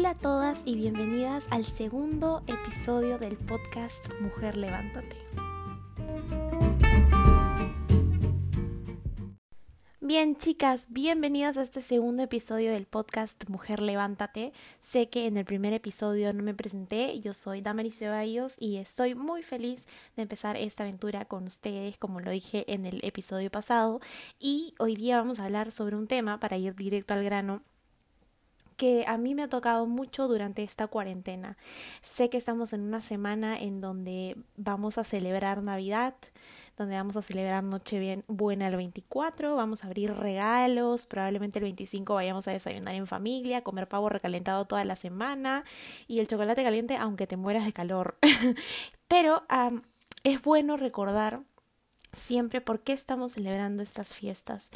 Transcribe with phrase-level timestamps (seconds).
[0.00, 5.14] Hola a todas y bienvenidas al segundo episodio del podcast Mujer Levántate.
[10.00, 14.54] Bien chicas, bienvenidas a este segundo episodio del podcast Mujer Levántate.
[14.78, 19.14] Sé que en el primer episodio no me presenté, yo soy Damaris Ceballos y estoy
[19.14, 24.00] muy feliz de empezar esta aventura con ustedes, como lo dije en el episodio pasado.
[24.38, 27.60] Y hoy día vamos a hablar sobre un tema para ir directo al grano
[28.80, 31.58] que a mí me ha tocado mucho durante esta cuarentena.
[32.00, 36.14] Sé que estamos en una semana en donde vamos a celebrar Navidad,
[36.78, 41.64] donde vamos a celebrar Noche bien Buena el 24, vamos a abrir regalos, probablemente el
[41.64, 45.62] 25 vayamos a desayunar en familia, comer pavo recalentado toda la semana
[46.08, 48.16] y el chocolate caliente aunque te mueras de calor.
[49.08, 49.42] Pero
[50.24, 51.42] es bueno recordar
[52.12, 54.70] siempre por qué estamos celebrando estas fiestas.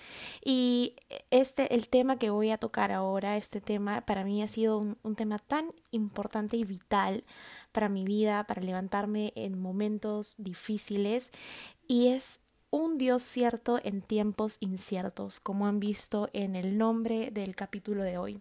[0.45, 0.97] Y
[1.35, 4.97] este, el tema que voy a tocar ahora, este tema para mí ha sido un,
[5.03, 7.25] un, tema tan importante y vital
[7.73, 11.33] para mi vida, para levantarme en momentos difíciles,
[11.89, 12.39] y es
[12.71, 18.17] un Dios cierto en tiempos inciertos, como han visto en el nombre del capítulo de
[18.17, 18.41] hoy.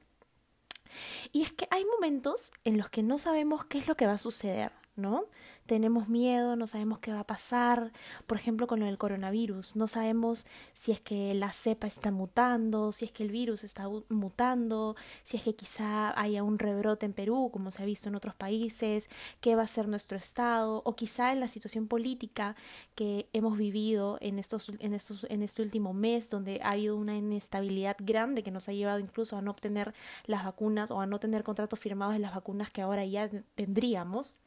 [1.32, 4.14] Y es que hay momentos en los que no sabemos qué es lo que va
[4.14, 5.26] a suceder, ¿no?
[5.66, 7.92] tenemos miedo, no sabemos qué va a pasar,
[8.28, 13.06] por ejemplo con del coronavirus, no sabemos si es que la cepa está mutando, si
[13.06, 17.50] es que el virus está mutando, si es que quizá haya un rebrote en Perú,
[17.54, 21.32] como se ha visto en otros países, qué va a ser nuestro estado, o quizá
[21.32, 22.56] en la situación política
[22.96, 27.16] que hemos vivido en estos, en estos, en este último mes, donde ha habido una
[27.16, 29.94] inestabilidad grande que nos ha llevado incluso a no obtener
[30.26, 34.40] las vacunas o a no tener contratos firmados de las vacunas que ahora ya tendríamos.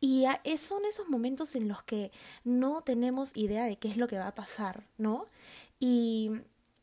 [0.00, 0.24] Y
[0.58, 2.10] son esos momentos en los que
[2.44, 5.26] no tenemos idea de qué es lo que va a pasar, ¿no?
[5.78, 6.30] Y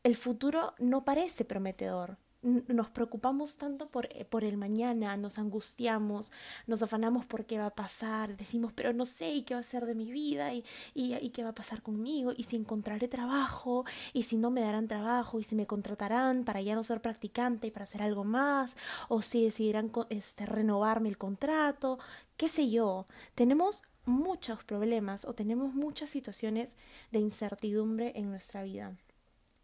[0.04, 6.32] el futuro no parece prometedor nos preocupamos tanto por, eh, por, el mañana, nos angustiamos,
[6.68, 9.64] nos afanamos por qué va a pasar, decimos, pero no sé y qué va a
[9.64, 10.64] ser de mi vida y,
[10.94, 14.60] y, y, qué va a pasar conmigo y si encontraré trabajo y si no me
[14.60, 18.22] darán trabajo y si me contratarán para ya no ser practicante y para hacer algo
[18.22, 18.76] más
[19.08, 21.98] o si decidirán este, renovarme el contrato,
[22.36, 23.06] qué sé yo.
[23.34, 26.76] Tenemos muchos problemas o tenemos muchas situaciones
[27.10, 28.96] de incertidumbre en nuestra vida.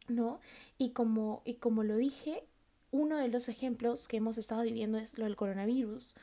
[0.07, 0.39] ¿No?
[0.77, 2.45] Y como, y como lo dije,
[2.95, 6.15] uno de los ejemplos que hemos estado viviendo es lo del coronavirus.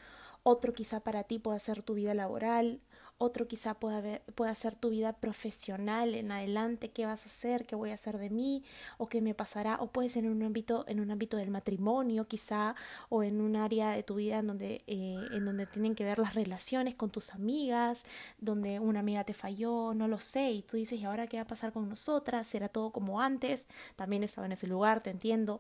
[0.44, 2.80] Otro quizá para ti pueda ser tu vida laboral,
[3.22, 7.76] otro quizá pueda, pueda ser tu vida profesional en adelante, qué vas a hacer, qué
[7.76, 8.64] voy a hacer de mí,
[8.98, 12.28] o qué me pasará, o puede ser en un ámbito, en un ámbito del matrimonio
[12.28, 12.74] quizá,
[13.10, 16.18] o en un área de tu vida en donde, eh, en donde tienen que ver
[16.18, 18.06] las relaciones con tus amigas,
[18.40, 21.44] donde una amiga te falló, no lo sé, y tú dices, ¿y ahora qué va
[21.44, 22.48] a pasar con nosotras?
[22.48, 23.68] ¿Será todo como antes?
[23.96, 25.60] También estaba en ese lugar, te entiendo.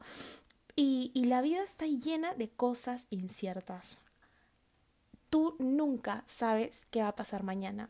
[0.75, 4.01] Y, la vida está llena de cosas inciertas.
[5.29, 7.89] Tú nunca sabes qué va a pasar mañana.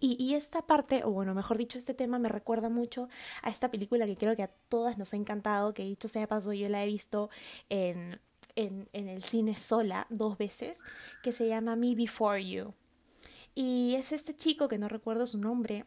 [0.00, 3.08] Y, esta parte, o bueno, mejor dicho, este tema me recuerda mucho
[3.42, 6.52] a esta película que creo que a todas nos ha encantado, que dicho sea paso,
[6.52, 7.30] yo la he visto
[7.68, 8.20] en,
[8.54, 10.78] en, en el cine sola dos veces,
[11.22, 12.74] que se llama Me Before You.
[13.54, 15.84] Y es este chico, que no recuerdo su nombre,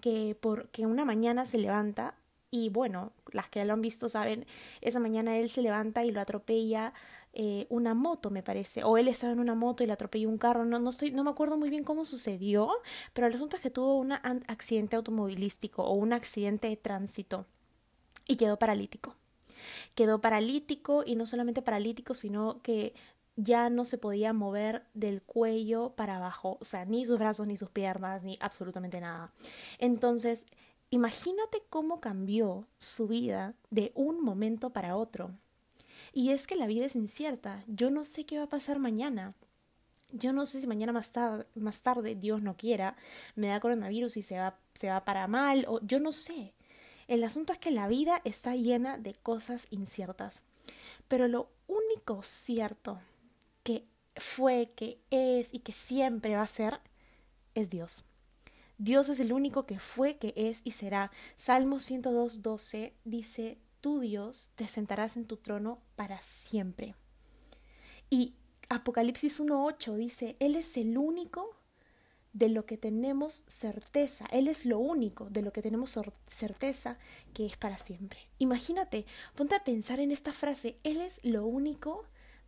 [0.00, 2.14] que, por, que una mañana se levanta
[2.50, 4.46] y bueno, las que lo han visto saben,
[4.80, 6.94] esa mañana él se levanta y lo atropella
[7.34, 8.82] eh, una moto, me parece.
[8.84, 10.64] O él estaba en una moto y le atropelló un carro.
[10.64, 12.70] No, no, estoy, no me acuerdo muy bien cómo sucedió,
[13.12, 17.46] pero el asunto es que tuvo un accidente automovilístico o un accidente de tránsito
[18.26, 19.14] y quedó paralítico.
[19.94, 22.94] Quedó paralítico y no solamente paralítico, sino que
[23.36, 27.56] ya no se podía mover del cuello para abajo, o sea, ni sus brazos, ni
[27.56, 29.32] sus piernas, ni absolutamente nada.
[29.78, 30.46] Entonces,
[30.90, 35.30] Imagínate cómo cambió su vida de un momento para otro.
[36.12, 37.62] Y es que la vida es incierta.
[37.66, 39.34] Yo no sé qué va a pasar mañana.
[40.10, 42.96] Yo no sé si mañana más, tarde, más tarde, Dios no quiera,
[43.34, 46.54] me da coronavirus y se va, se va para mal, o yo no sé.
[47.08, 50.42] El asunto es que la vida está llena de cosas inciertas.
[51.08, 52.98] Pero lo único cierto
[53.62, 53.84] que
[54.16, 56.80] fue, que es y que siempre va a ser
[57.54, 58.04] es Dios.
[58.78, 61.10] Dios es el único que fue, que es y será.
[61.34, 66.94] Salmo 102, 12 dice, tú Dios te sentarás en tu trono para siempre.
[68.08, 68.34] Y
[68.68, 71.56] Apocalipsis 1.8 dice, Él es el único
[72.32, 74.26] de lo que tenemos certeza.
[74.30, 76.98] Él es lo único de lo que tenemos certeza
[77.34, 78.20] que es para siempre.
[78.38, 82.04] Imagínate, ponte a pensar en esta frase, Él es lo único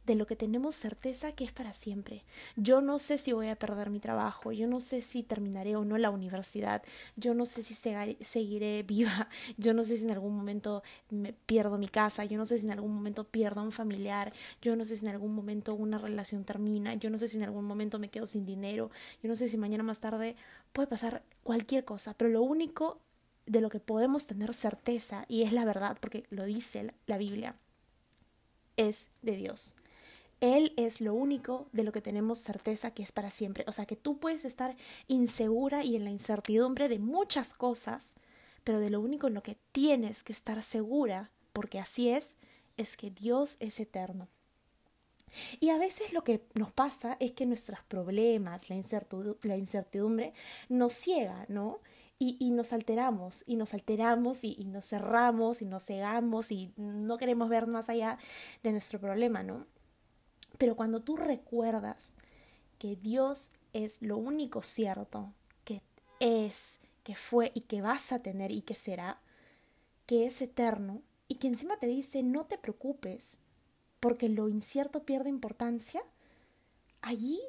[0.06, 2.24] de lo que tenemos certeza que es para siempre.
[2.56, 5.84] Yo no sé si voy a perder mi trabajo, yo no sé si terminaré o
[5.84, 6.82] no la universidad,
[7.16, 11.78] yo no sé si seguiré viva, yo no sé si en algún momento me pierdo
[11.78, 14.32] mi casa, yo no sé si en algún momento pierdo a un familiar,
[14.62, 17.44] yo no sé si en algún momento una relación termina, yo no sé si en
[17.44, 18.90] algún momento me quedo sin dinero,
[19.22, 20.36] yo no sé si mañana más tarde
[20.72, 22.98] puede pasar cualquier cosa, pero lo único
[23.46, 27.56] de lo que podemos tener certeza, y es la verdad, porque lo dice la Biblia,
[28.76, 29.76] es de Dios.
[30.40, 33.64] Él es lo único de lo que tenemos certeza que es para siempre.
[33.66, 34.74] O sea que tú puedes estar
[35.06, 38.14] insegura y en la incertidumbre de muchas cosas,
[38.64, 42.36] pero de lo único en lo que tienes que estar segura, porque así es,
[42.76, 44.28] es que Dios es eterno.
[45.60, 48.76] Y a veces lo que nos pasa es que nuestros problemas, la
[49.56, 50.32] incertidumbre,
[50.68, 51.78] nos ciega, ¿no?
[52.22, 57.16] Y, nos alteramos, y nos alteramos, y, y nos cerramos, y nos cegamos, y no
[57.16, 58.18] queremos ver más allá
[58.62, 59.64] de nuestro problema, ¿no?
[60.60, 62.16] Pero cuando tú recuerdas
[62.78, 65.32] que Dios es lo único cierto,
[65.64, 65.80] que
[66.18, 69.22] es, que fue y que vas a tener y que será,
[70.04, 73.38] que es eterno, y que encima te dice no te preocupes,
[74.00, 76.02] porque lo incierto pierde importancia,
[77.00, 77.40] allí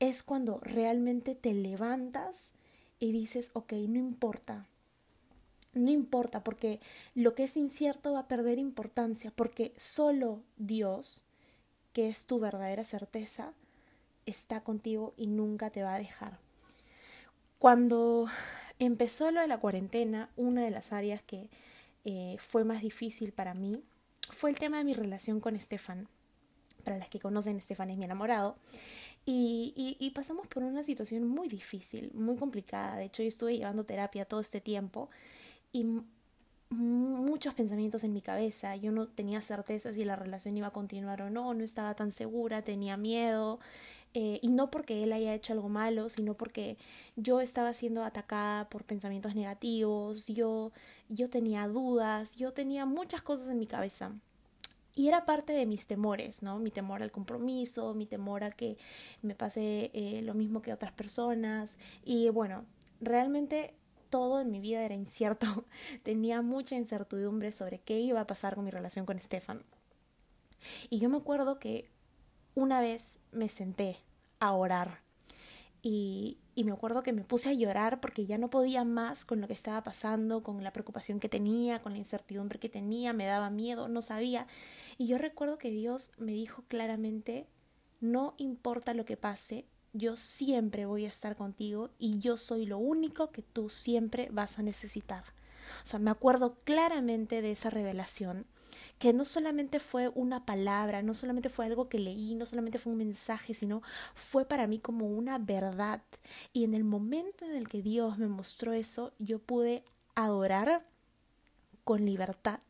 [0.00, 2.54] es cuando realmente te levantas
[2.98, 4.66] y dices, ok, no importa,
[5.72, 6.80] no importa, porque
[7.14, 11.22] lo que es incierto va a perder importancia, porque solo Dios
[11.92, 13.52] que es tu verdadera certeza,
[14.26, 16.38] está contigo y nunca te va a dejar.
[17.58, 18.26] Cuando
[18.78, 21.48] empezó lo de la cuarentena, una de las áreas que
[22.04, 23.82] eh, fue más difícil para mí
[24.30, 26.08] fue el tema de mi relación con Estefan.
[26.84, 28.56] Para las que conocen, Estefan es mi enamorado.
[29.26, 32.96] Y, pasamos por una situación muy difícil, muy complicada.
[32.96, 35.10] De hecho, yo estuve llevando terapia todo este tiempo
[35.72, 35.86] y
[36.70, 38.76] muchos pensamientos en mi cabeza.
[38.76, 42.12] Yo no tenía certeza si la relación iba a continuar o no, no estaba tan
[42.12, 43.60] segura, tenía miedo.
[44.14, 46.76] Eh, y no porque él haya hecho algo malo, sino porque
[47.16, 50.72] yo estaba siendo atacada por pensamientos negativos, yo,
[51.08, 54.12] yo tenía dudas, yo tenía muchas cosas en mi cabeza.
[54.94, 56.58] Y era parte de mis temores, ¿no?
[56.58, 58.76] Mi temor al compromiso, mi temor a que
[59.22, 61.76] me pase eh, lo mismo que otras personas.
[62.04, 62.64] Y bueno,
[63.00, 63.74] realmente
[64.10, 65.64] todo en mi vida era incierto.
[66.02, 69.62] Tenía mucha incertidumbre sobre qué iba a pasar con mi relación con Estefan.
[70.90, 71.88] Y yo me acuerdo que
[72.54, 73.96] una vez me senté
[74.40, 75.00] a orar
[75.82, 79.40] y, y, me acuerdo que me puse a llorar porque ya no podía más con
[79.40, 83.24] lo que estaba pasando, con la preocupación que tenía, con la incertidumbre que tenía, me
[83.24, 84.46] daba miedo, no sabía.
[84.98, 87.46] Y yo recuerdo que Dios me dijo claramente,
[88.00, 92.78] no importa lo que pase, yo siempre voy a estar contigo y yo soy lo
[92.78, 95.24] único que tú siempre vas a necesitar.
[95.82, 98.46] O sea, me acuerdo claramente de esa revelación,
[98.98, 102.92] que no solamente fue una palabra, no solamente fue algo que leí, no solamente fue
[102.92, 103.82] un mensaje, sino
[104.14, 106.02] fue para mí como una verdad.
[106.52, 109.84] Y en el momento en el que Dios me mostró eso, yo pude
[110.14, 110.86] adorar
[111.84, 112.60] con libertad,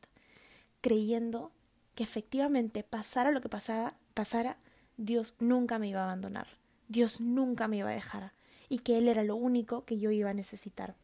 [0.81, 1.52] creyendo
[1.94, 4.56] que efectivamente pasara lo que pasara, pasara,
[4.96, 6.60] Dios nunca me iba a abandonar.
[6.90, 8.32] Dios nunca me iba a dejar
[8.69, 10.96] y que Él era lo único que yo iba a necesitar.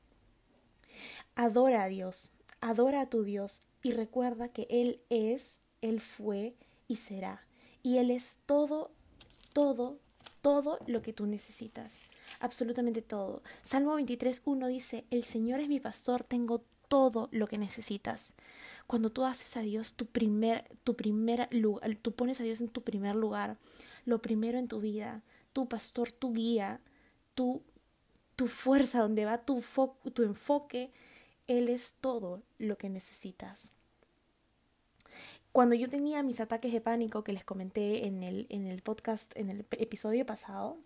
[1.36, 6.56] Adora a Dios, adora a tu Dios y recuerda que Él es, Él fue
[6.88, 7.46] y será.
[7.84, 8.90] Y Él es todo,
[9.52, 10.00] todo,
[10.42, 12.00] todo lo que tú necesitas.
[12.40, 13.44] Absolutamente todo.
[13.62, 18.34] Salmo 23.1 dice, El Señor es mi pastor, tengo todo lo que necesitas.
[18.88, 22.70] Cuando tú haces a Dios tu primer, tu primer lugar, tú pones a Dios en
[22.70, 23.56] tu primer lugar,
[24.04, 25.22] lo primero en tu vida,
[25.56, 26.82] tu pastor, tu guía,
[27.34, 27.62] tu,
[28.36, 29.64] tu fuerza, donde va tu,
[30.12, 30.92] tu enfoque,
[31.46, 33.72] Él es todo lo que necesitas.
[35.52, 39.34] Cuando yo tenía mis ataques de pánico que les comenté en el, en el podcast,
[39.34, 40.76] en el episodio pasado,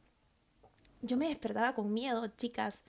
[1.02, 2.80] yo me despertaba con miedo, chicas.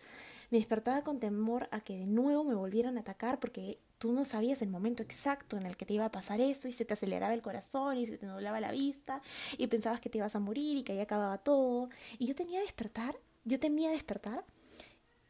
[0.51, 4.25] Me despertaba con temor a que de nuevo me volvieran a atacar porque tú no
[4.25, 6.93] sabías el momento exacto en el que te iba a pasar eso y se te
[6.95, 9.21] aceleraba el corazón y se te nublaba la vista
[9.59, 11.87] y pensabas que te ibas a morir y que ahí acababa todo.
[12.17, 13.15] Y yo tenía despertar,
[13.45, 14.43] yo temía despertar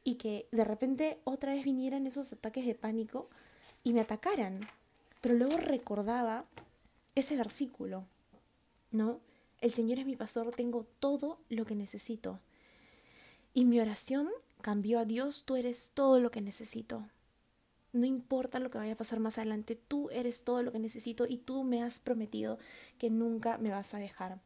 [0.05, 3.29] y que de repente otra vez vinieran esos ataques de pánico
[3.83, 4.61] y me atacaran.
[5.19, 6.45] Pero luego recordaba
[7.13, 8.05] ese versículo,
[8.89, 9.19] ¿no?
[9.59, 12.39] El Señor es mi pastor, tengo todo lo que necesito.
[13.53, 14.29] Y mi oración
[14.61, 17.03] cambió a Dios, tú eres todo lo que necesito.
[17.93, 21.25] No importa lo que vaya a pasar más adelante, tú eres todo lo que necesito
[21.27, 22.57] y tú me has prometido
[22.97, 24.39] que nunca me vas a dejar.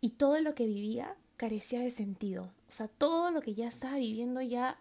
[0.00, 2.52] Y todo lo que vivía carecía de sentido.
[2.68, 4.78] O sea, todo lo que ya estaba viviendo ya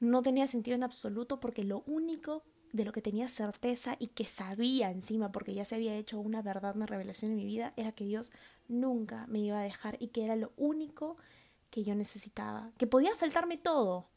[0.00, 4.24] no tenía sentido en absoluto porque lo único de lo que tenía certeza y que
[4.24, 7.92] sabía encima, porque ya se había hecho una verdad, una revelación en mi vida, era
[7.92, 8.32] que Dios
[8.68, 11.16] nunca me iba a dejar y que era lo único
[11.70, 14.08] que yo necesitaba, que podía faltarme todo,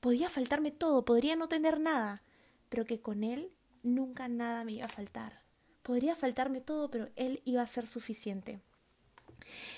[0.00, 2.22] podía faltarme todo, podría no tener nada,
[2.68, 3.52] pero que con Él
[3.82, 5.42] nunca nada me iba a faltar.
[5.82, 8.60] Podría faltarme todo, pero Él iba a ser suficiente.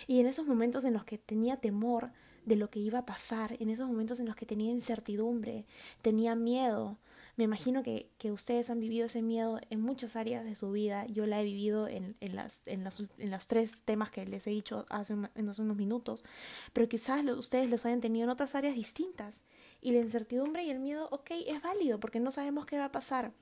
[0.06, 2.10] Y en esos momentos en los que tenía temor
[2.44, 5.64] de lo que iba a pasar, en esos momentos en los que tenía incertidumbre,
[6.02, 6.98] tenía miedo,
[7.36, 11.06] me imagino que, que, ustedes han vivido ese miedo en muchas áreas de su vida.
[11.06, 14.46] Yo la he vivido en, en, las, en, las, en los tres temas que les
[14.46, 16.24] he dicho hace, en hace unos minutos,
[16.72, 19.44] pero quizás ustedes los hayan tenido en otras áreas distintas.
[19.80, 22.92] Y la incertidumbre y el miedo, ok, es válido porque no sabemos qué va a
[22.92, 23.32] pasar.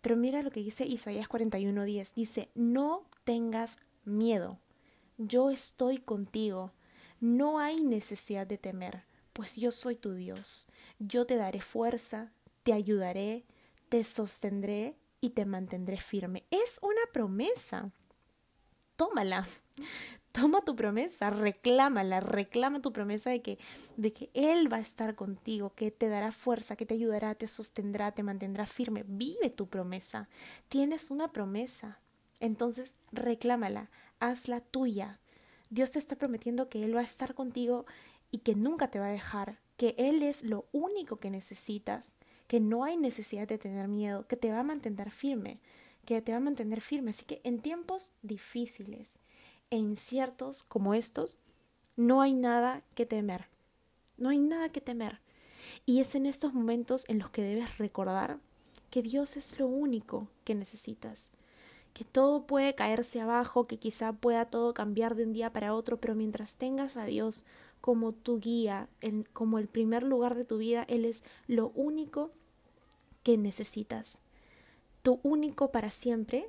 [0.00, 2.14] Pero mira lo que dice Isaías 41:10.
[2.14, 4.58] Dice, no tengas miedo,
[5.16, 6.72] yo estoy contigo,
[7.20, 10.66] no hay necesidad de temer, pues yo soy tu Dios,
[10.98, 13.44] yo te daré fuerza, te ayudaré,
[13.88, 16.44] te sostendré y te mantendré firme.
[16.50, 17.90] Es una promesa.
[18.96, 19.46] Tómala.
[20.32, 23.58] Toma tu promesa, reclámala, reclama tu promesa de que,
[23.98, 27.48] de que Él va a estar contigo, que te dará fuerza, que te ayudará, te
[27.48, 29.04] sostendrá, te mantendrá firme.
[29.06, 30.30] Vive tu promesa.
[30.68, 32.00] Tienes una promesa.
[32.40, 33.90] Entonces, reclámala,
[34.20, 35.20] hazla tuya.
[35.68, 37.84] Dios te está prometiendo que Él va a estar contigo
[38.30, 42.16] y que nunca te va a dejar, que Él es lo único que necesitas
[42.52, 45.58] que no hay necesidad de tener miedo, que te va a mantener firme,
[46.04, 47.08] que te va a mantener firme.
[47.08, 49.20] Así que en tiempos difíciles
[49.70, 51.38] e inciertos como estos,
[51.96, 53.46] no hay nada que temer.
[54.18, 55.20] No hay nada que temer.
[55.86, 58.38] Y es en estos momentos en los que debes recordar
[58.90, 61.30] que Dios es lo único que necesitas,
[61.94, 66.02] que todo puede caerse abajo, que quizá pueda todo cambiar de un día para otro,
[66.02, 67.46] pero mientras tengas a Dios
[67.80, 68.90] como tu guía,
[69.32, 72.30] como el primer lugar de tu vida, Él es lo único
[73.22, 74.20] que necesitas.
[75.02, 76.48] Tu único para siempre,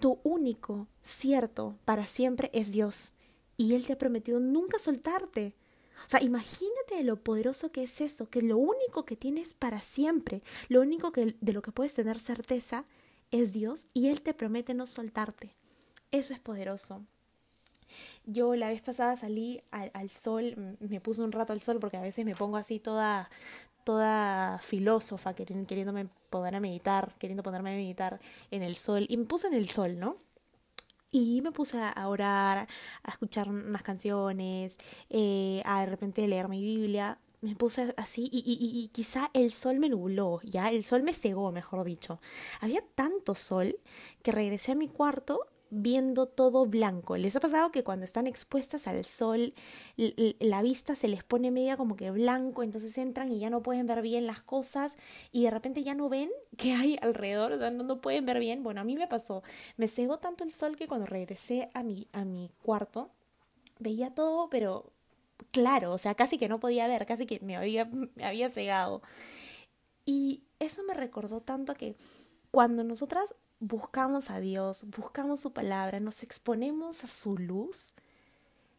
[0.00, 3.12] tu único cierto para siempre es Dios.
[3.56, 5.54] Y Él te ha prometido nunca soltarte.
[6.04, 10.42] O sea, imagínate lo poderoso que es eso, que lo único que tienes para siempre,
[10.68, 12.84] lo único que, de lo que puedes tener certeza
[13.30, 15.56] es Dios y Él te promete no soltarte.
[16.12, 17.04] Eso es poderoso.
[18.26, 21.96] Yo la vez pasada salí al, al, sol, me puse un rato al sol porque
[21.96, 23.30] a veces me pongo así toda,
[23.86, 28.18] toda filósofa, queriéndome poder a meditar, queriendo ponerme a meditar
[28.50, 29.06] en el sol.
[29.08, 30.16] Y me puse en el sol, ¿no?
[31.12, 32.66] Y me puse a orar,
[33.04, 34.76] a escuchar unas canciones,
[35.08, 37.20] eh, a de repente leer mi Biblia.
[37.42, 41.12] Me puse así y, y, y, quizá el sol me nubló, ya, el sol me
[41.12, 42.18] cegó, mejor dicho.
[42.60, 43.78] Había tanto sol
[44.22, 47.16] que regresé a mi cuarto viendo todo blanco.
[47.16, 49.54] ¿Les ha pasado que cuando están expuestas al sol,
[49.96, 53.86] la vista se les pone media como que blanco, entonces entran y ya no pueden
[53.86, 54.96] ver bien las cosas
[55.32, 58.62] y de repente ya no ven qué hay alrededor, no, no pueden ver bien?
[58.62, 59.42] Bueno, a mí me pasó,
[59.76, 63.10] me cegó tanto el sol que cuando regresé a mi, a mi cuarto,
[63.78, 64.92] veía todo, pero
[65.50, 69.02] claro, o sea, casi que no podía ver, casi que me había, me había cegado.
[70.04, 71.96] Y eso me recordó tanto que
[72.50, 77.94] cuando nosotras buscamos a Dios, buscamos su palabra, nos exponemos a su luz,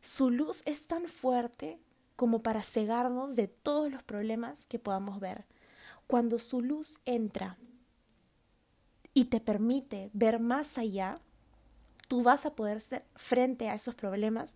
[0.02, 1.80] su luz es tan fuerte
[2.16, 5.46] como para cegarnos de todos los problemas que podamos ver.
[6.08, 7.58] Cuando su luz entra
[9.14, 11.20] y te permite ver más allá,
[12.08, 14.56] tú vas a poder ser frente a esos problemas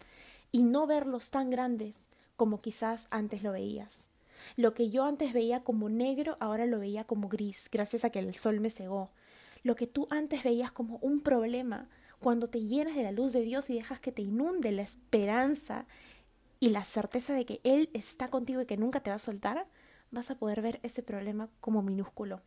[0.51, 4.09] y no verlos tan grandes como quizás antes lo veías.
[4.55, 8.19] Lo que yo antes veía como negro, ahora lo veía como gris, gracias a que
[8.19, 9.11] el sol me cegó.
[9.63, 11.87] Lo que tú antes veías como un problema,
[12.19, 15.85] cuando te llenas de la luz de Dios y dejas que te inunde la esperanza
[16.59, 19.65] y la certeza de que Él está contigo y que nunca te va a soltar,
[20.11, 22.41] vas a poder ver ese problema como minúsculo.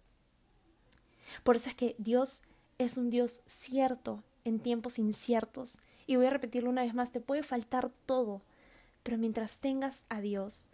[1.42, 2.42] Por eso es que Dios
[2.78, 5.80] es un Dios cierto en tiempos inciertos.
[6.06, 8.42] Y voy a repetirlo una vez más, te puede faltar todo,
[9.02, 10.68] pero mientras tengas a Dios,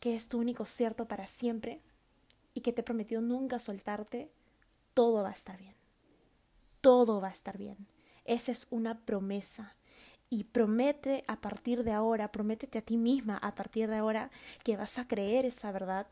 [0.00, 1.80] que es tu único cierto para siempre,
[2.54, 4.30] y que te prometió nunca soltarte,
[4.96, 5.74] todo va a estar bien.
[6.80, 7.76] Todo va a estar bien.
[8.24, 9.76] Esa es una promesa.
[10.30, 14.30] Y promete a partir de ahora, prométete a ti misma a partir de ahora
[14.64, 16.06] que vas a creer esa verdad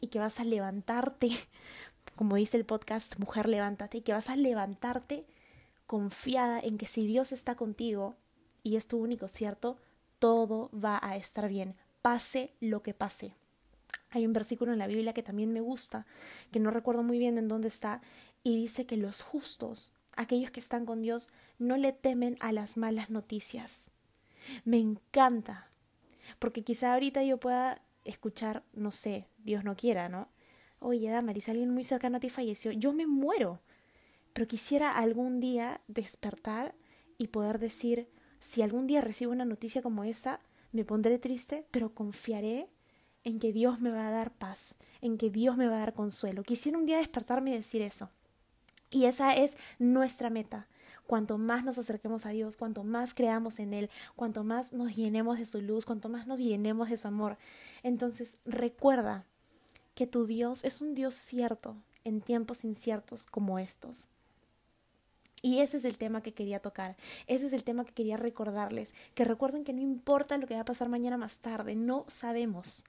[0.00, 1.32] y que vas a levantarte,
[2.16, 5.26] como dice el podcast Mujer Levántate, y que vas a levantarte
[5.86, 8.16] confiada en que si Dios está contigo
[8.62, 9.76] y es tu único cierto,
[10.18, 13.34] todo va a estar bien, pase lo que pase.
[14.12, 16.04] Hay un versículo en la Biblia que también me gusta,
[16.50, 18.00] que no recuerdo muy bien en dónde está,
[18.42, 22.76] y dice que los justos, aquellos que están con Dios, no le temen a las
[22.76, 23.90] malas noticias.
[24.64, 25.70] Me encanta,
[26.38, 30.28] porque quizá ahorita yo pueda escuchar, no sé, Dios no quiera, ¿no?
[30.80, 33.60] oye, Damaris, alguien muy cercano a ti falleció, yo me muero.
[34.32, 36.74] Pero quisiera algún día despertar
[37.18, 40.40] y poder decir, si algún día recibo una noticia como esa,
[40.72, 42.68] me pondré triste, pero confiaré
[43.24, 45.94] en que Dios me va a dar paz, en que Dios me va a dar
[45.94, 46.42] consuelo.
[46.42, 48.10] Quisiera un día despertarme y decir eso.
[48.90, 50.66] Y esa es nuestra meta.
[51.06, 55.38] Cuanto más nos acerquemos a Dios, cuanto más creamos en Él, cuanto más nos llenemos
[55.38, 57.36] de su luz, cuanto más nos llenemos de su amor.
[57.82, 59.24] Entonces recuerda
[59.94, 64.08] que tu Dios es un Dios cierto en tiempos inciertos como estos.
[65.42, 68.92] Y ese es el tema que quería tocar, ese es el tema que quería recordarles,
[69.14, 72.84] que recuerden que no importa lo que va a pasar mañana más tarde, no sabemos,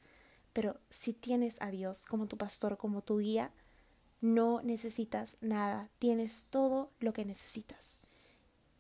[0.52, 3.52] pero si tienes a Dios como tu pastor, como tu guía,
[4.22, 8.00] no necesitas nada, tienes todo lo que necesitas.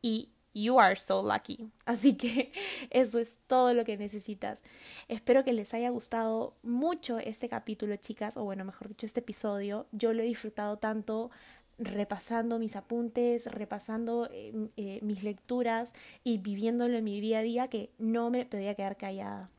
[0.01, 1.71] Y you are so lucky.
[1.85, 2.51] Así que
[2.89, 4.61] eso es todo lo que necesitas.
[5.07, 9.87] Espero que les haya gustado mucho este capítulo, chicas, o bueno, mejor dicho, este episodio.
[9.91, 11.31] Yo lo he disfrutado tanto
[11.77, 15.93] repasando mis apuntes, repasando eh, eh, mis lecturas
[16.23, 19.49] y viviéndolo en mi día a día que no me podía quedar callada.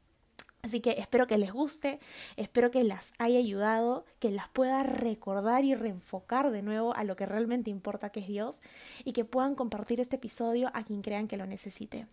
[0.63, 1.99] Así que espero que les guste,
[2.37, 7.17] espero que las haya ayudado, que las pueda recordar y reenfocar de nuevo a lo
[7.17, 8.63] que realmente importa que es Dios
[9.05, 12.07] y que puedan compartir este episodio a quien crean que lo necesite.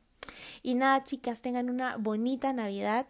[0.63, 3.05] Y nada, chicas, tengan una bonita Navidad,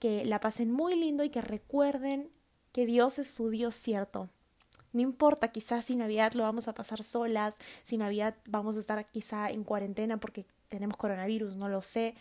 [0.00, 2.28] que la pasen muy lindo y que recuerden
[2.72, 4.30] que Dios es su Dios cierto,
[4.92, 9.10] no importa, quizás si Navidad lo vamos a pasar solas, si Navidad vamos a estar
[9.10, 12.14] quizá en cuarentena porque tenemos coronavirus, no lo sé.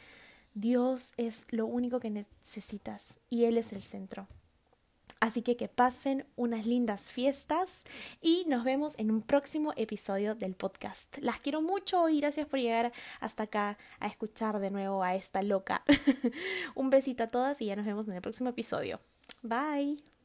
[0.54, 4.28] Dios es lo único que necesitas y Él es el centro.
[5.22, 7.84] Así que que pasen unas lindas fiestas
[8.22, 11.20] y nos vemos en un próximo episodio del podcast.
[11.20, 15.44] Las quiero mucho y gracias por llegar hasta acá a escuchar de nuevo a esta
[15.44, 15.84] loca.
[16.76, 19.00] un besito a todas y ya nos vemos en el próximo episodio.
[19.44, 20.21] Bye.